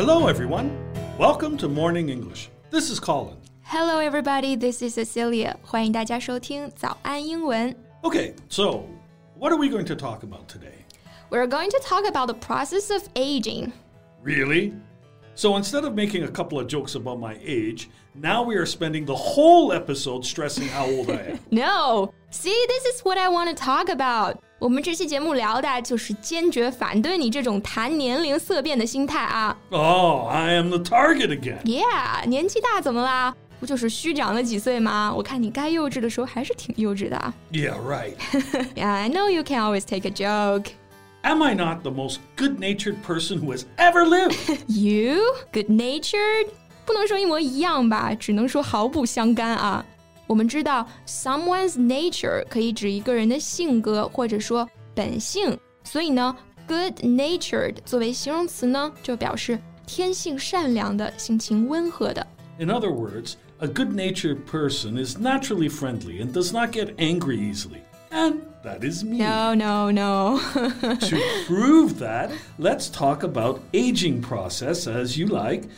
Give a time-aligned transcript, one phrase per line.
[0.00, 0.70] Hello, everyone.
[1.18, 2.50] Welcome to Morning English.
[2.70, 3.36] This is Colin.
[3.62, 4.56] Hello, everybody.
[4.56, 5.56] This is Cecilia.
[5.62, 7.74] 欢迎大家收听早安英文。
[8.02, 8.84] Okay, so
[9.38, 10.84] what are we going to talk about today?
[11.30, 13.72] We're going to talk about the process of aging.
[14.22, 14.72] Really?
[15.40, 19.04] So instead of making a couple of jokes about my age, now we are spending
[19.04, 21.38] the whole episode stressing how old I am.
[21.50, 24.36] No, see, this is what I want to talk about.
[24.58, 29.54] 我们这期节目聊的就是坚决反对你这种谈年龄色变的心态啊。
[29.68, 31.60] Oh, I am the target again.
[31.64, 33.34] Yeah，年纪大怎么啦？
[33.60, 35.12] 不就是虚长了几岁吗？
[35.14, 37.34] 我看你该幼稚的时候还是挺幼稚的啊。
[37.52, 38.14] Yeah, right.
[38.74, 40.70] Yeah, I know you can always take a joke.
[41.22, 44.36] Am I not the most good natured person who has ever lived?
[44.68, 45.22] You
[45.52, 46.48] good natured，
[46.84, 49.84] 不能说一模一样吧，只能说毫不相干啊。
[50.28, 62.24] 我们知道，someone's nature 可以指一个人的性格或者说本性，所以呢，good natured 作为形容词呢，就表示天性善良的、性情温和的。
[62.58, 67.36] In other words, a good natured person is naturally friendly and does not get angry
[67.36, 67.80] easily.
[68.10, 69.18] And that is me.
[69.18, 70.38] No, no, no.
[70.38, 75.68] To prove that, let's talk about aging process as you like.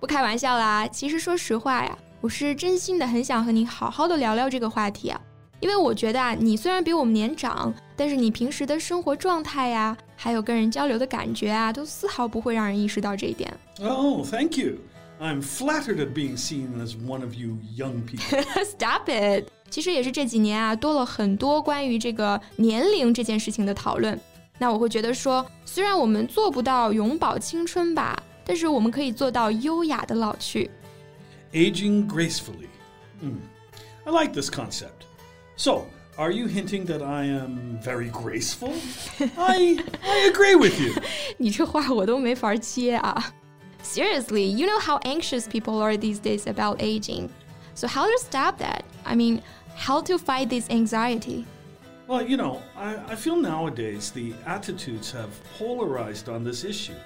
[0.00, 5.20] 不开玩笑啦，其实说实话呀，我是真心的很想和你好好的聊聊这个话题啊，
[5.60, 13.52] 因为我觉得啊，你虽然比我们年长，但是你平时的生活状态呀，还有跟人交流的感觉啊，都丝毫不会让人意识到这一点。
[13.80, 14.76] Oh, thank you.
[15.20, 18.42] I'm flattered at being seen as one of you young people.
[18.64, 19.46] Stop it！
[19.68, 24.18] 其实也是这几年啊，多了很多关于这个年龄这件事情的讨论。
[24.58, 30.70] 那我会觉得说，虽然我们做不到永葆青春吧，但是我们可以做到优雅的老去。
[31.52, 32.68] Aging gracefully.
[33.20, 33.38] Hmm.
[34.04, 35.04] I like this concept.
[35.56, 38.72] So, are you hinting that I am very graceful?
[39.36, 40.94] I I agree with you.
[41.36, 43.34] 你这话我都没法接啊。
[43.82, 47.30] Seriously, you know how anxious people are these days about aging.
[47.74, 48.84] So how to stop that?
[49.04, 49.42] I mean,
[49.76, 51.46] how to fight this anxiety?
[52.06, 56.96] Well, you know, I, I feel nowadays the attitudes have polarized on this issue.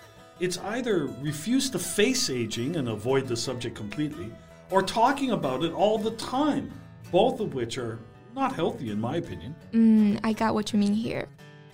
[0.41, 4.33] It's either refuse to face aging and avoid the subject completely,
[4.71, 6.73] or talking about it all the time,
[7.11, 7.99] both of which are
[8.35, 9.55] not healthy in my opinion.
[9.73, 11.27] 嗯，I got what you mean here.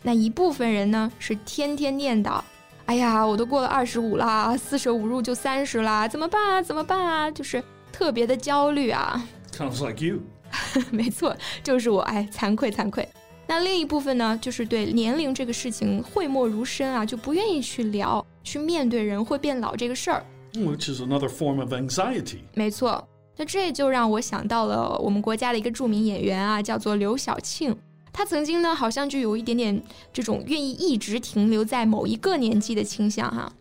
[0.02, 2.42] 那一部分人呢是天天念叨，
[2.85, 6.61] 哎呀，我都过了二十五啦，四舍五入就三十啦，怎么办啊？
[6.61, 7.31] 怎么办啊？
[7.31, 9.25] 就是特别的焦虑啊。
[9.51, 10.19] Sounds like you.
[10.91, 13.07] 没错，就是我，哎，惭愧惭愧。
[13.47, 20.23] 那另一部分呢，就是对年龄这个事情讳莫如深啊，就不愿意去聊，去面对人会变老这个事儿。
[20.53, 22.39] Which is another form of anxiety.
[22.53, 23.07] 没错，
[23.37, 27.75] 那这就让我想到了我们国家的一个著名演员啊，叫做刘晓庆。
[28.12, 29.82] 她曾经呢，好像就有一点点
[30.12, 33.52] 这种愿意一直停留在某一个年纪的倾向哈。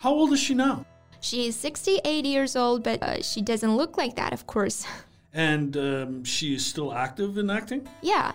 [0.00, 0.84] How old is she now?
[1.20, 4.84] She is 68 years old, but uh, she doesn't look like that, of course.
[5.32, 7.82] And um, she is still active in acting?
[8.02, 8.32] Yeah.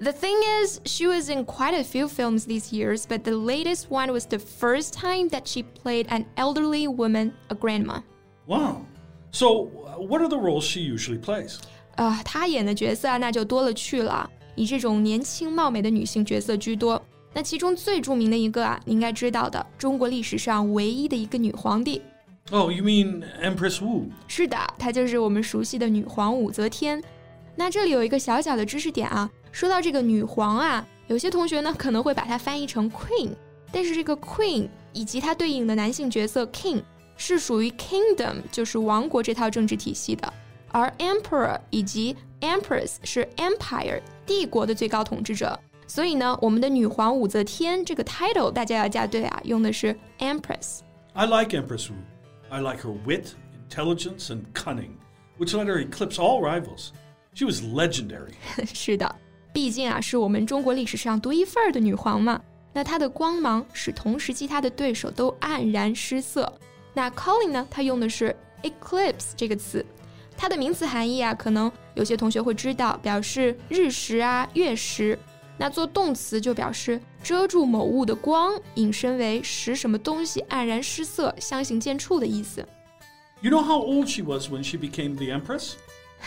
[0.00, 3.90] The thing is, she was in quite a few films these years, but the latest
[3.90, 8.00] one was the first time that she played an elderly woman, a grandma.
[8.48, 8.86] Wow.
[9.30, 11.60] So, uh, what are the roles she usually plays?
[11.96, 17.01] 啊、她演的角色啊，那就多了去了， 以这种年轻貌美的女性角色居多。
[17.33, 22.01] 那其中最著名的一个啊，你应该知道的，中国历史上唯一的一个女皇帝。
[22.49, 24.05] Oh, you mean Empress Wu?
[24.27, 27.03] 是的，她就是我们熟悉的女皇武则天。
[27.55, 33.29] 那这里有一个小小的知识点啊，说到这个女皇啊，有些同学呢可能会把它翻译成 queen，
[33.71, 36.81] 但是这个 queen 以及它对应的男性角色 king
[37.17, 40.33] 是属于 kingdom，就是王国这套政治体系的，
[40.69, 45.58] 而 emperor 以及 empress 是 empire 帝国的最高统治者。
[45.86, 50.80] 所以呢，我们的女皇武则天这个 title 大家要加对啊，用的是 empress。
[51.12, 51.94] I like Empress Wu.
[52.48, 53.34] I like her wit,
[53.68, 54.92] intelligence, and cunning,
[55.38, 56.90] which let her eclipse all rivals.
[57.34, 58.32] She was legendary.
[58.72, 59.14] 是的，
[59.52, 62.40] 毕竟啊是我们中国历史上独一份儿的女皇嘛。
[62.72, 66.50] 那她的光芒使同时期她的对手都黯然失色。
[66.94, 69.84] 那 Colin 呢，他用的是 eclipse 这个词，
[70.37, 75.17] 它的名词含义啊，可能有些同学会知道，表示日食啊、月食。
[75.57, 82.63] 那做动词就表示遮住某物的光，引申为使什么东西黯然失色、相形见绌的意思。
[83.41, 85.73] You know how old she was when she became the Empress?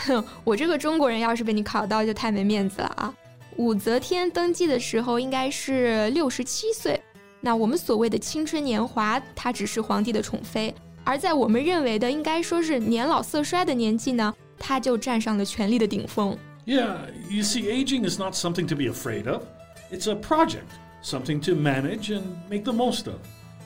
[0.05, 3.13] 哼， 我这个中国人要是被你考到，就太没面子了啊！
[3.57, 7.01] 武则天登基的时候应该是六十七岁，
[7.41, 10.73] 那我们所谓的青春年华，她只是皇帝的宠妃；
[11.04, 16.36] 而在我们认为的应该说是年老色衰的年纪呢，她就站上了权力的顶峰。
[16.66, 16.96] Yeah,
[17.30, 19.42] you see, aging is not something to be afraid of.
[19.90, 20.66] It's a project,
[21.02, 23.16] something to manage and make the most of.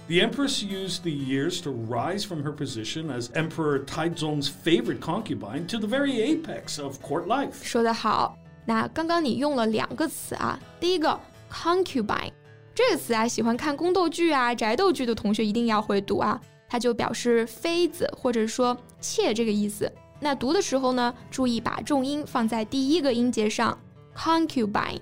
[0.09, 5.67] The empress used the years to rise from her position as Emperor Taizong's favorite concubine
[5.69, 7.63] to the very apex of court life.
[7.63, 8.37] 说得好。
[8.67, 11.19] 那刚刚你用了两个词啊，第一个
[11.51, 12.33] concubine
[12.75, 19.92] 这个词啊，喜欢看宫斗剧啊、宅斗剧的同学一定要会读啊， 它就表示妃子或者说妾这个意思。
[20.20, 23.78] 那读的时候呢，注意把重音放在第一个音节上
[24.16, 25.02] ，concubine。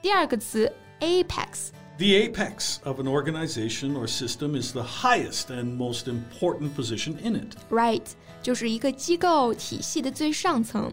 [0.00, 0.70] 第二个词
[1.00, 1.70] apex。
[1.96, 7.56] The apex of an organization or system is the highest and most important position in it.
[7.70, 8.02] Right，
[8.42, 10.92] 就是一个机构体系的最上层。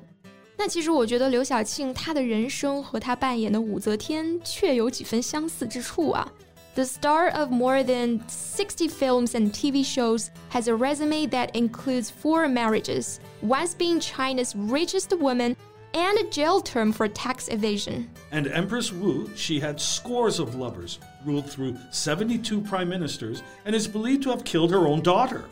[0.57, 6.31] 那其实我觉得刘晓庆她的人生和她扮演的武则天确有几分相似之处啊。
[6.75, 12.47] The star of more than 60 films and TV shows has a resume that includes four
[12.49, 15.56] marriages, once being China's richest woman
[15.94, 18.11] and a jail term for tax evasion.
[18.31, 23.88] And Empress Wu, she had scores of lovers, ruled through 72 prime ministers, and is
[23.88, 25.47] believed to have killed her own daughter.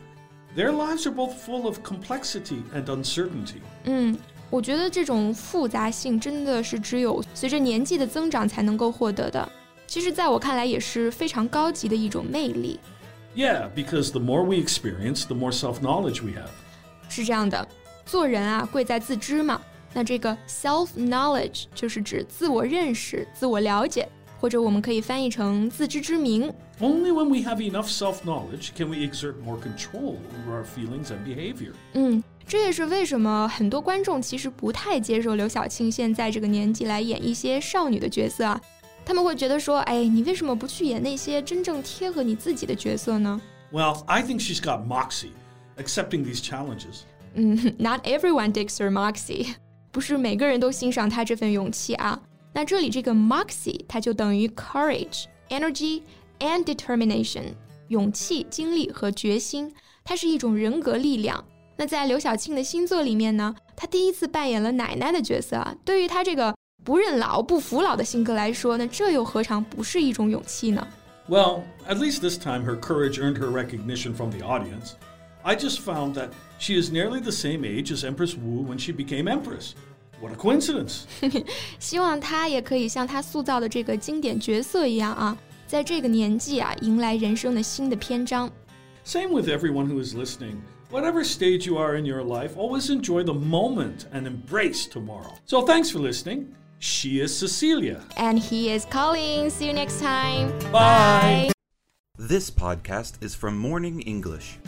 [0.54, 3.62] Their lives are both full of complexity and uncertainty.
[3.84, 4.18] 嗯。
[4.50, 9.50] 我觉得这种复杂性真的是只有随着年纪的增长才能够获得的。
[9.88, 12.80] 其实，在我看来，也是非常高级的一种魅力。
[13.36, 16.50] Yeah, because the more we experience, the more self-knowledge we have.
[17.08, 17.68] 是这样的，
[18.06, 19.60] 做人啊，贵在自知嘛。
[19.92, 24.08] 那这个 self-knowledge 就是指自我认识、自我了解，
[24.40, 26.52] 或者我们可以翻译成自知之明。
[26.80, 31.72] Only when we have enough self-knowledge can we exert more control over our feelings and behavior.
[31.92, 32.22] 嗯。
[32.46, 38.60] 这也是为什么很多观众其实不太接受刘晓庆现在这个年纪来演一些少女的角色啊，
[39.08, 43.40] 他们会觉得说，哎，你为什么不去演那些真正贴合你自己的角色呢？
[43.72, 45.32] Well, I think she's got moxie,
[45.76, 47.02] accepting these challenges.
[47.34, 49.54] 嗯，Not everyone digs her moxie，
[49.90, 52.20] 不是每个人都欣赏她这份勇气啊。
[52.52, 56.02] 那这里这个 moxie，它就等于 courage, energy
[56.38, 57.54] and determination，
[57.88, 59.74] 勇气、精力和决心，
[60.04, 61.44] 它是一种人格力量。
[61.76, 65.74] 那在刘晓庆的新作里面呢，她第一次扮演了奶奶的角色啊。
[65.84, 66.54] 对于她这个
[66.84, 70.86] 不认老、不服老的性格来说，那这又何尝不是一种勇气呢？
[71.28, 74.92] Well, at least this time her courage earned her recognition from the audience.
[75.42, 78.92] I just found that she is nearly the same age as Empress Wu when she
[78.92, 79.72] became empress.
[80.20, 81.04] What a coincidence!
[81.78, 85.36] 希望她也可以像她塑造的这个经典角色一样啊，
[85.66, 88.50] 在这个年纪啊，迎来人生的新的篇章。
[89.04, 90.56] Same with everyone who is listening.
[90.90, 95.32] Whatever stage you are in your life, always enjoy the moment and embrace tomorrow.
[95.46, 96.46] So thanks for listening.
[96.78, 98.00] She is Cecilia.
[98.16, 99.50] And he is Colin.
[99.50, 100.50] See you next time.
[100.70, 101.48] Bye.
[101.48, 101.52] Bye.
[102.18, 104.58] This podcast is from Morning English.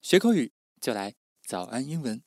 [0.00, 1.14] 学口语就来
[1.46, 2.22] 早安英文。